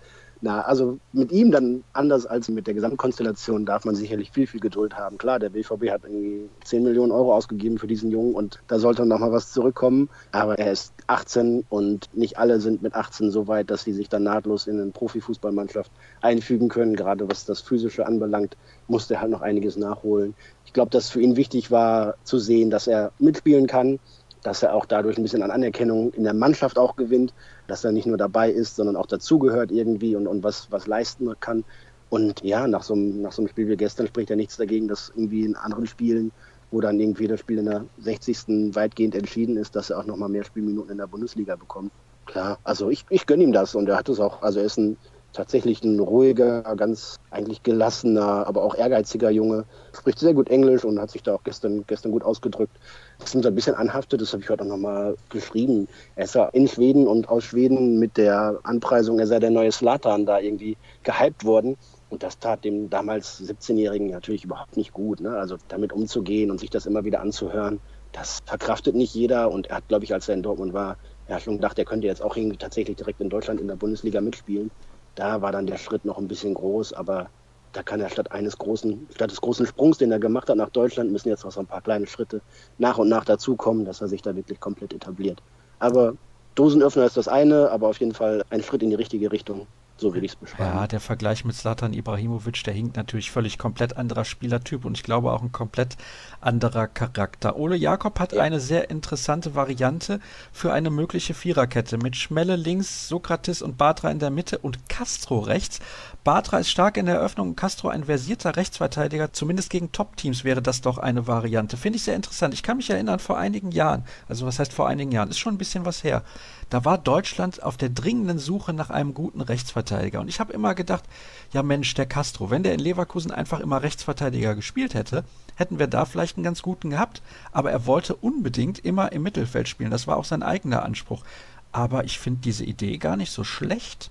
[0.42, 4.61] Na, also mit ihm dann anders als mit der Gesamtkonstellation darf man sicherlich viel, viel
[4.61, 5.18] Geduld haben.
[5.18, 9.05] Klar, der BVB hat irgendwie 10 Millionen Euro ausgegeben für diesen Jungen und da sollte
[9.05, 10.09] noch mal was zurückkommen.
[10.33, 14.09] Aber er ist 18 und nicht alle sind mit 18 so weit, dass sie sich
[14.09, 16.96] dann nahtlos in eine Profifußballmannschaft einfügen können.
[16.96, 18.57] Gerade was das Physische anbelangt,
[18.88, 20.35] musste er halt noch einiges nachholen.
[20.64, 23.98] Ich glaube, dass für ihn wichtig war zu sehen, dass er mitspielen kann,
[24.42, 27.35] dass er auch dadurch ein bisschen an Anerkennung in der Mannschaft auch gewinnt,
[27.66, 31.29] dass er nicht nur dabei ist, sondern auch dazugehört irgendwie und, und was, was leisten
[31.40, 31.64] kann.
[32.09, 34.88] Und ja, nach so, einem, nach so einem Spiel wie gestern spricht ja nichts dagegen,
[34.88, 36.33] dass irgendwie in anderen Spielen,
[36.70, 38.74] wo dann irgendwie das Spiel in der 60.
[38.74, 41.92] weitgehend entschieden ist, dass er auch nochmal mehr Spielminuten in der Bundesliga bekommt.
[42.26, 44.79] Klar, also ich, ich gönne ihm das und er hat es auch, also er ist
[44.79, 44.96] ein
[45.33, 49.64] tatsächlich ein ruhiger, ganz eigentlich gelassener, aber auch ehrgeiziger Junge.
[49.96, 52.76] Spricht sehr gut Englisch und hat sich da auch gestern, gestern gut ausgedrückt.
[53.20, 55.88] Was so ein bisschen anhaftet, das habe ich heute auch nochmal geschrieben.
[56.16, 59.72] Er ist ja in Schweden und aus Schweden mit der Anpreisung, er sei der neue
[59.72, 61.76] Slatan da irgendwie gehypt worden.
[62.09, 65.20] Und das tat dem damals 17-Jährigen natürlich überhaupt nicht gut.
[65.20, 65.37] Ne?
[65.37, 67.78] Also damit umzugehen und sich das immer wieder anzuhören,
[68.12, 69.50] das verkraftet nicht jeder.
[69.50, 70.96] Und er hat, glaube ich, als er in Dortmund war,
[71.28, 74.20] ja schon gedacht, er könnte jetzt auch irgendwie tatsächlich direkt in Deutschland in der Bundesliga
[74.20, 74.70] mitspielen.
[75.14, 77.30] Da war dann der Schritt noch ein bisschen groß, aber
[77.72, 80.70] da kann er statt eines großen, statt des großen Sprungs, den er gemacht hat nach
[80.70, 82.40] Deutschland, müssen jetzt noch so ein paar kleine Schritte
[82.78, 85.42] nach und nach dazukommen, dass er sich da wirklich komplett etabliert.
[85.78, 86.14] Aber
[86.54, 89.66] Dosenöffner ist das eine, aber auf jeden Fall ein Schritt in die richtige Richtung.
[90.00, 90.78] So will ich es beschreiben.
[90.78, 95.02] Ja, der Vergleich mit Slatan Ibrahimovic, der hinkt natürlich völlig komplett anderer Spielertyp und ich
[95.02, 95.98] glaube auch ein komplett
[96.40, 97.56] anderer Charakter.
[97.56, 98.40] Ole Jakob hat ja.
[98.40, 100.20] eine sehr interessante Variante
[100.52, 105.40] für eine mögliche Viererkette mit Schmelle links, Sokrates und Batra in der Mitte und Castro
[105.40, 105.80] rechts.
[106.24, 109.34] Batra ist stark in der Eröffnung Castro ein versierter Rechtsverteidiger.
[109.34, 111.76] Zumindest gegen Top-Teams wäre das doch eine Variante.
[111.76, 112.54] Finde ich sehr interessant.
[112.54, 115.54] Ich kann mich erinnern, vor einigen Jahren, also was heißt vor einigen Jahren, ist schon
[115.54, 116.22] ein bisschen was her.
[116.70, 120.20] Da war Deutschland auf der dringenden Suche nach einem guten Rechtsverteidiger.
[120.20, 121.04] Und ich habe immer gedacht,
[121.52, 125.24] ja Mensch, der Castro, wenn der in Leverkusen einfach immer Rechtsverteidiger gespielt hätte,
[125.56, 127.22] hätten wir da vielleicht einen ganz guten gehabt.
[127.50, 129.90] Aber er wollte unbedingt immer im Mittelfeld spielen.
[129.90, 131.24] Das war auch sein eigener Anspruch.
[131.72, 134.11] Aber ich finde diese Idee gar nicht so schlecht.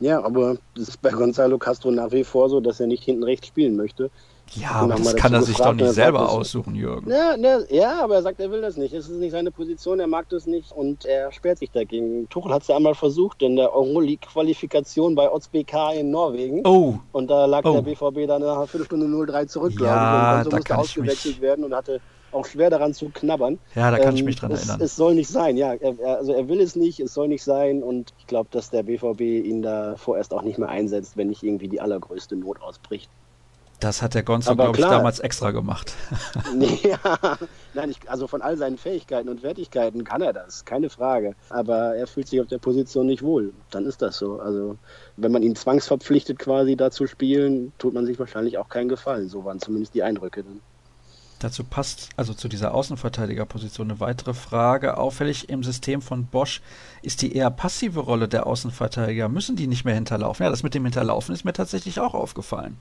[0.00, 3.22] Ja, aber das ist bei Gonzalo Castro nach wie vor so, dass er nicht hinten
[3.22, 4.10] rechts spielen möchte.
[4.54, 7.10] Ja, aber das kann er sich doch nicht selber aussuchen, Jürgen.
[7.10, 8.92] Ja, ne, ja, aber er sagt, er will das nicht.
[8.92, 12.28] Es ist nicht seine Position, er mag das nicht und er sperrt sich dagegen.
[12.28, 16.62] Tuchel hat es ja einmal versucht in der Euroleague-Qualifikation bei OtsBK in Norwegen.
[16.66, 16.94] Oh.
[17.12, 17.72] Und da lag oh.
[17.72, 20.46] der BVB dann nach einer Viertelstunde 0-3 zurück, glaube ja, ich.
[20.46, 22.00] Und so musste ausgewechselt werden und hatte
[22.32, 23.58] auch schwer daran zu knabbern.
[23.74, 24.80] Ja, da kann ähm, ich mich dran es, erinnern.
[24.80, 25.74] Es soll nicht sein, ja.
[25.74, 28.82] Er, also er will es nicht, es soll nicht sein und ich glaube, dass der
[28.82, 33.10] BVB ihn da vorerst auch nicht mehr einsetzt, wenn nicht irgendwie die allergrößte Not ausbricht.
[33.82, 35.92] Das hat der Gonzo, glaube ich, damals extra gemacht.
[36.84, 36.98] ja,
[37.74, 41.34] nein, ich, also von all seinen Fähigkeiten und Fertigkeiten kann er das, keine Frage.
[41.48, 43.52] Aber er fühlt sich auf der Position nicht wohl.
[43.72, 44.38] Dann ist das so.
[44.38, 44.78] Also,
[45.16, 49.28] wenn man ihn zwangsverpflichtet, quasi da zu spielen, tut man sich wahrscheinlich auch keinen Gefallen.
[49.28, 50.60] So waren zumindest die Eindrücke dann.
[51.40, 54.96] Dazu passt also zu dieser Außenverteidigerposition eine weitere Frage.
[54.96, 56.62] Auffällig im System von Bosch
[57.02, 59.28] ist die eher passive Rolle der Außenverteidiger.
[59.28, 60.44] Müssen die nicht mehr hinterlaufen?
[60.44, 62.78] Ja, das mit dem Hinterlaufen ist mir tatsächlich auch aufgefallen.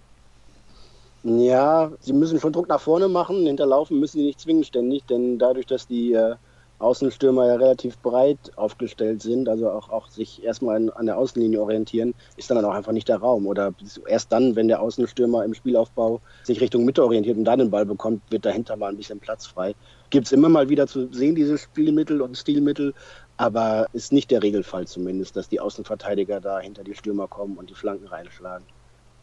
[1.24, 3.46] Ja, sie müssen schon Druck nach vorne machen.
[3.46, 6.36] Hinterlaufen müssen sie nicht zwingend ständig, denn dadurch, dass die äh,
[6.80, 11.62] Außenstürmer ja relativ breit aufgestellt sind, also auch, auch sich erstmal an, an der Außenlinie
[11.62, 13.46] orientieren, ist dann auch einfach nicht der Raum.
[13.46, 13.74] Oder
[14.08, 17.86] erst dann, wenn der Außenstürmer im Spielaufbau sich Richtung Mitte orientiert und dann den Ball
[17.86, 19.76] bekommt, wird dahinter mal ein bisschen Platz frei.
[20.10, 22.96] Gibt es immer mal wieder zu sehen, diese Spielmittel und Stilmittel,
[23.38, 27.70] aber ist nicht der Regelfall zumindest, dass die Außenverteidiger da hinter die Stürmer kommen und
[27.70, 28.66] die Flanken reinschlagen.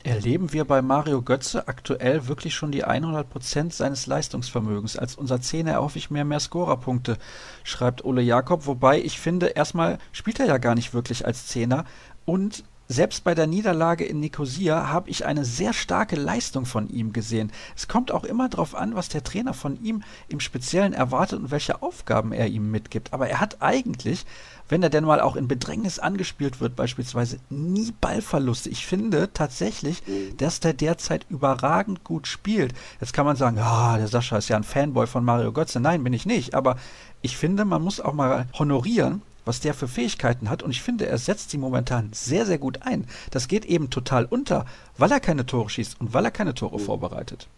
[0.05, 4.97] Erleben wir bei Mario Götze aktuell wirklich schon die 100 Prozent seines Leistungsvermögens?
[4.97, 7.19] Als unser Zehner erhoffe ich mehr mehr Scorerpunkte,
[7.65, 8.67] schreibt Ole Jakob.
[8.67, 11.85] Wobei ich finde, erstmal spielt er ja gar nicht wirklich als Zehner
[12.25, 17.13] und selbst bei der Niederlage in Nicosia habe ich eine sehr starke Leistung von ihm
[17.13, 17.53] gesehen.
[17.77, 21.51] Es kommt auch immer darauf an, was der Trainer von ihm im Speziellen erwartet und
[21.51, 23.13] welche Aufgaben er ihm mitgibt.
[23.13, 24.25] Aber er hat eigentlich,
[24.71, 28.71] wenn er denn mal auch in Bedrängnis angespielt wird, beispielsweise, nie Ballverluste.
[28.71, 30.39] Ich finde tatsächlich, mhm.
[30.39, 32.73] dass der derzeit überragend gut spielt.
[33.03, 35.79] Jetzt kann man sagen, ja, der Sascha ist ja ein Fanboy von Mario Götze.
[35.79, 36.55] Nein, bin ich nicht.
[36.55, 36.77] Aber
[37.21, 40.63] ich finde, man muss auch mal honorieren, was der für Fähigkeiten hat.
[40.63, 43.07] Und ich finde, er setzt sie momentan sehr, sehr gut ein.
[43.31, 46.79] Das geht eben total unter, weil er keine Tore schießt und weil er keine Tore
[46.79, 46.85] mhm.
[46.85, 47.49] vorbereitet.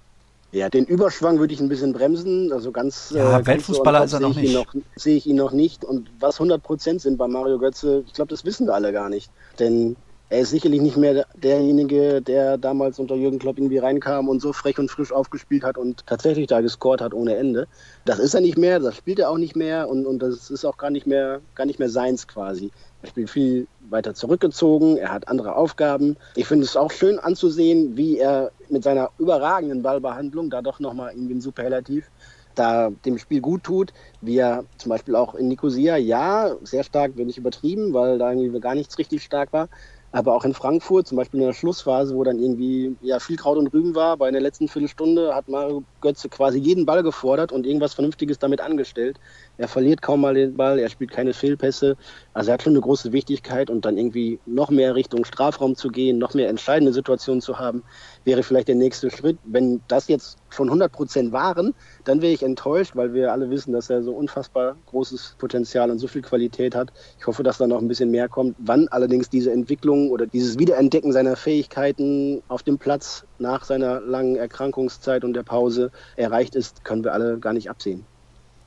[0.52, 2.52] Ja, den Überschwang würde ich ein bisschen bremsen.
[2.52, 3.12] Also ganz.
[3.14, 4.54] Ja, äh, Weltfußballer ist er noch nicht.
[4.54, 5.84] Noch, sehe ich ihn noch nicht.
[5.84, 9.08] Und was 100 Prozent sind bei Mario Götze, ich glaube, das wissen wir alle gar
[9.08, 9.30] nicht.
[9.58, 9.96] Denn
[10.30, 14.52] er ist sicherlich nicht mehr derjenige, der damals unter Jürgen Klopp irgendwie reinkam und so
[14.52, 17.66] frech und frisch aufgespielt hat und tatsächlich da gescored hat ohne Ende.
[18.04, 20.64] Das ist er nicht mehr, das spielt er auch nicht mehr und, und das ist
[20.64, 22.70] auch gar nicht mehr, gar nicht mehr seins quasi.
[23.02, 26.16] Er spielt viel weiter zurückgezogen, er hat andere Aufgaben.
[26.36, 31.12] Ich finde es auch schön anzusehen, wie er mit seiner überragenden Ballbehandlung, da doch nochmal
[31.12, 32.08] irgendwie ein Superlativ,
[32.54, 37.12] da dem Spiel gut tut, wie er zum Beispiel auch in Nicosia, ja, sehr stark,
[37.16, 39.68] wenn nicht übertrieben, weil da irgendwie gar nichts richtig stark war,
[40.12, 43.58] aber auch in Frankfurt, zum Beispiel in der Schlussphase, wo dann irgendwie ja viel Kraut
[43.58, 47.66] und Rüben war, bei der letzten Viertelstunde hat Mario Götze quasi jeden Ball gefordert und
[47.66, 49.18] irgendwas Vernünftiges damit angestellt.
[49.58, 51.96] Er verliert kaum mal den Ball, er spielt keine Fehlpässe.
[52.34, 55.88] Also er hat schon eine große Wichtigkeit und dann irgendwie noch mehr Richtung Strafraum zu
[55.88, 57.82] gehen, noch mehr entscheidende Situationen zu haben,
[58.24, 59.38] wäre vielleicht der nächste Schritt.
[59.44, 63.72] Wenn das jetzt schon 100 Prozent waren, dann wäre ich enttäuscht, weil wir alle wissen,
[63.72, 66.92] dass er so unfassbar großes Potenzial und so viel Qualität hat.
[67.18, 68.56] Ich hoffe, dass da noch ein bisschen mehr kommt.
[68.58, 74.36] Wann allerdings diese Entwicklung oder dieses Wiederentdecken seiner Fähigkeiten auf dem Platz nach seiner langen
[74.36, 78.04] Erkrankungszeit und der Pause erreicht ist, können wir alle gar nicht absehen.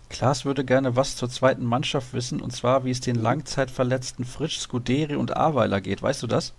[0.10, 4.60] Klaas würde gerne was zur zweiten Mannschaft wissen, und zwar, wie es den Langzeitverletzten Fritsch,
[4.60, 6.04] Scuderi und Aweiler geht.
[6.04, 6.54] Weißt du das?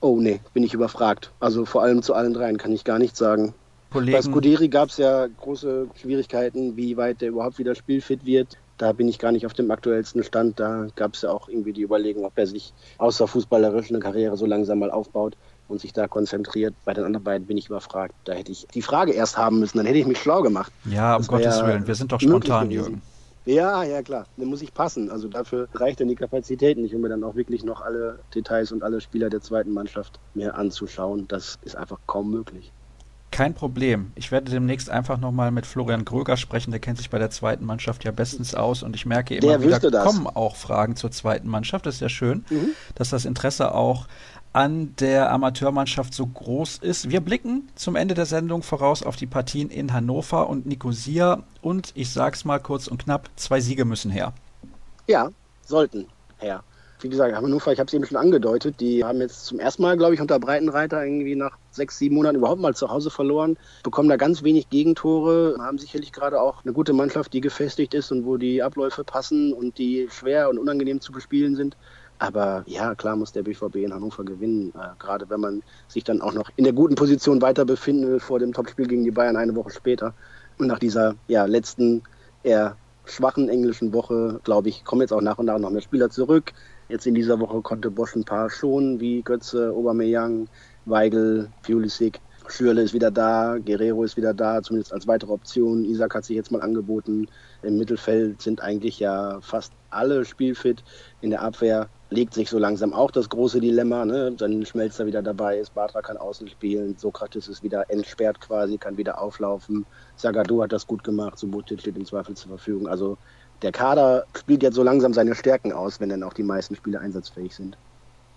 [0.00, 1.32] Oh nee, bin ich überfragt.
[1.40, 3.54] Also vor allem zu allen dreien kann ich gar nichts sagen.
[3.90, 4.16] Kollegen.
[4.16, 8.56] Bei Scuderi gab es ja große Schwierigkeiten, wie weit der überhaupt wieder spielfit wird.
[8.78, 10.60] Da bin ich gar nicht auf dem aktuellsten Stand.
[10.60, 14.36] Da gab es ja auch irgendwie die Überlegung, ob er sich außer fußballerisch eine Karriere
[14.36, 15.36] so langsam mal aufbaut
[15.68, 16.74] und sich da konzentriert.
[16.84, 18.14] Bei den anderen beiden bin ich überfragt.
[18.24, 20.72] Da hätte ich die Frage erst haben müssen, dann hätte ich mich schlau gemacht.
[20.84, 23.02] Ja, um das Gottes Willen, wir sind doch spontan, Jürgen.
[23.46, 24.26] Ja, ja, klar.
[24.36, 25.08] Dann muss ich passen.
[25.10, 28.72] Also dafür reicht dann die Kapazität nicht, um mir dann auch wirklich noch alle Details
[28.72, 31.28] und alle Spieler der zweiten Mannschaft mir anzuschauen.
[31.28, 32.72] Das ist einfach kaum möglich.
[33.30, 34.12] Kein Problem.
[34.14, 36.70] Ich werde demnächst einfach nochmal mit Florian Gröger sprechen.
[36.70, 39.62] Der kennt sich bei der zweiten Mannschaft ja bestens aus und ich merke immer der
[39.62, 41.86] wieder, kommen auch Fragen zur zweiten Mannschaft.
[41.86, 42.70] Das ist ja schön, mhm.
[42.94, 44.06] dass das Interesse auch
[44.56, 47.10] an der Amateurmannschaft so groß ist.
[47.10, 51.92] Wir blicken zum Ende der Sendung voraus auf die Partien in Hannover und Nicosia und
[51.94, 54.32] ich sag's mal kurz und knapp, zwei Siege müssen her.
[55.08, 55.28] Ja,
[55.66, 56.06] sollten
[56.38, 56.64] her.
[57.02, 59.98] Wie gesagt, Hannover, ich habe es eben schon angedeutet, die haben jetzt zum ersten Mal,
[59.98, 64.08] glaube ich, unter Breitenreiter irgendwie nach sechs, sieben Monaten überhaupt mal zu Hause verloren, bekommen
[64.08, 68.24] da ganz wenig Gegentore, haben sicherlich gerade auch eine gute Mannschaft, die gefestigt ist und
[68.24, 71.76] wo die Abläufe passen und die schwer und unangenehm zu bespielen sind.
[72.18, 76.22] Aber ja, klar muss der BVB in Hannover gewinnen, äh, gerade wenn man sich dann
[76.22, 79.36] auch noch in der guten Position weiter befinden will vor dem Topspiel gegen die Bayern
[79.36, 80.14] eine Woche später.
[80.58, 82.02] Und nach dieser ja, letzten
[82.42, 86.08] eher schwachen englischen Woche, glaube ich, kommen jetzt auch nach und nach noch mehr Spieler
[86.08, 86.52] zurück.
[86.88, 90.48] Jetzt in dieser Woche konnte Bosch ein paar schon, wie Götze, Aubameyang,
[90.86, 92.20] Weigel, Pulisic.
[92.48, 95.84] Schürle ist wieder da, Guerrero ist wieder da, zumindest als weitere Option.
[95.84, 97.26] Isaac hat sich jetzt mal angeboten.
[97.62, 100.84] Im Mittelfeld sind eigentlich ja fast alle spielfit.
[101.20, 104.04] In der Abwehr legt sich so langsam auch das große Dilemma.
[104.04, 104.32] Ne?
[104.32, 108.96] Dann Schmelzer wieder dabei ist, Batra kann außen spielen, Sokrates ist wieder entsperrt quasi, kann
[108.96, 109.86] wieder auflaufen.
[110.16, 112.88] Sagadu hat das gut gemacht, Subotic steht im Zweifel zur Verfügung.
[112.88, 113.18] Also
[113.62, 117.00] der Kader spielt jetzt so langsam seine Stärken aus, wenn dann auch die meisten Spieler
[117.00, 117.76] einsatzfähig sind.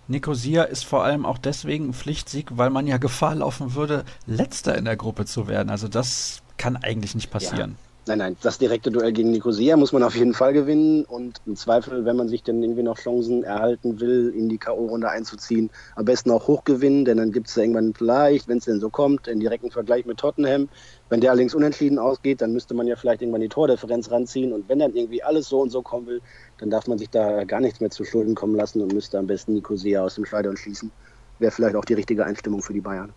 [0.07, 4.75] Nicosia ist vor allem auch deswegen ein Pflichtsieg, weil man ja Gefahr laufen würde, letzter
[4.75, 5.69] in der Gruppe zu werden.
[5.69, 7.77] Also das kann eigentlich nicht passieren.
[7.79, 7.88] Ja.
[8.09, 11.55] Nein, nein, das direkte Duell gegen Nicosia muss man auf jeden Fall gewinnen und im
[11.55, 16.05] Zweifel, wenn man sich dann irgendwie noch Chancen erhalten will, in die K.O.-Runde einzuziehen, am
[16.05, 19.29] besten auch hoch gewinnen, denn dann gibt es irgendwann vielleicht, wenn es denn so kommt,
[19.29, 20.69] einen direkten Vergleich mit Tottenham.
[21.09, 24.67] Wenn der allerdings unentschieden ausgeht, dann müsste man ja vielleicht irgendwann die Tordifferenz ranziehen und
[24.69, 26.21] wenn dann irgendwie alles so und so kommen will,
[26.57, 29.27] dann darf man sich da gar nichts mehr zu Schulden kommen lassen und müsste am
[29.27, 30.89] besten Nicosia aus dem Stadion schießen.
[31.37, 33.13] Wäre vielleicht auch die richtige Einstimmung für die Bayern.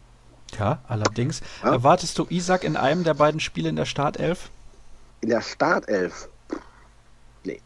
[0.58, 1.40] Ja, allerdings.
[1.62, 1.72] Ja?
[1.72, 4.50] Erwartest du Isaac in einem der beiden Spiele in der Startelf?
[5.22, 6.28] In der Startelf?
[7.44, 7.60] Nee,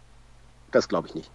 [0.70, 1.30] das glaube ich nicht.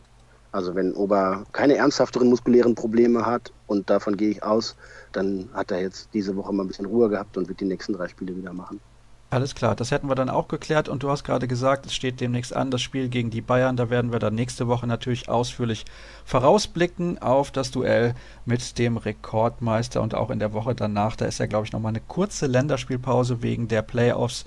[0.52, 4.76] Also wenn Ober keine ernsthafteren muskulären Probleme hat, und davon gehe ich aus,
[5.14, 7.94] dann hat er jetzt diese Woche mal ein bisschen Ruhe gehabt und wird die nächsten
[7.94, 8.80] drei Spiele wieder machen.
[9.30, 12.20] Alles klar, das hätten wir dann auch geklärt und du hast gerade gesagt, es steht
[12.20, 13.78] demnächst an, das Spiel gegen die Bayern.
[13.78, 15.86] Da werden wir dann nächste Woche natürlich ausführlich
[16.26, 18.14] vorausblicken auf das Duell
[18.46, 21.16] mit dem Rekordmeister und auch in der Woche danach.
[21.16, 24.44] Da ist ja, glaube ich, nochmal eine kurze Länderspielpause wegen der Playoffs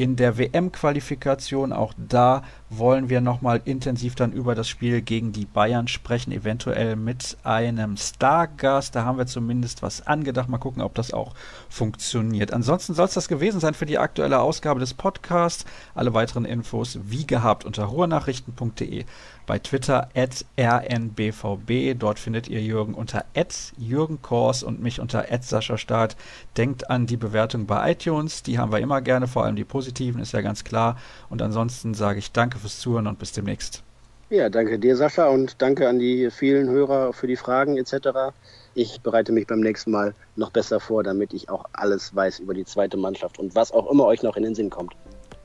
[0.00, 1.74] in der WM-Qualifikation.
[1.74, 6.96] Auch da wollen wir nochmal intensiv dann über das Spiel gegen die Bayern sprechen, eventuell
[6.96, 8.96] mit einem Stargast.
[8.96, 10.48] Da haben wir zumindest was angedacht.
[10.48, 11.34] Mal gucken, ob das auch
[11.68, 12.50] funktioniert.
[12.54, 15.66] Ansonsten soll es das gewesen sein für die aktuelle Ausgabe des Podcasts.
[15.94, 19.04] Alle weiteren Infos wie gehabt unter ruhrnachrichten.de
[19.50, 21.94] bei Twitter at rnbvb.
[21.98, 26.16] Dort findet ihr Jürgen unter at Jürgen Kors und mich unter at Sascha Staat.
[26.56, 30.20] Denkt an die Bewertung bei iTunes, die haben wir immer gerne, vor allem die positiven,
[30.20, 30.96] ist ja ganz klar.
[31.28, 33.82] Und ansonsten sage ich danke fürs Zuhören und bis demnächst.
[34.30, 38.32] Ja, danke dir, Sascha, und danke an die vielen Hörer für die Fragen etc.
[38.74, 42.54] Ich bereite mich beim nächsten Mal noch besser vor, damit ich auch alles weiß über
[42.54, 44.94] die zweite Mannschaft und was auch immer euch noch in den Sinn kommt.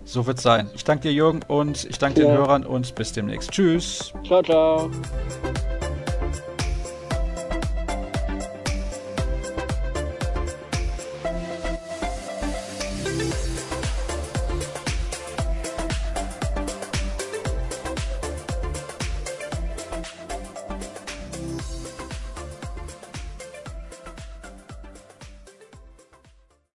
[0.04, 0.70] So wird's sein.
[0.76, 2.28] Ich danke dir, Jürgen, und ich danke ja.
[2.28, 3.50] den Hörern und bis demnächst.
[3.50, 4.14] Tschüss.
[4.24, 4.92] Ciao, ciao.